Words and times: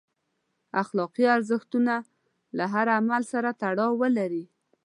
اخلاقي 0.81 1.25
ارزښتونه 1.35 1.93
له 2.57 2.65
هر 2.73 2.87
عمل 2.97 3.23
سره 3.33 3.49
تړاو 3.61 3.91
ولري. 4.01 4.45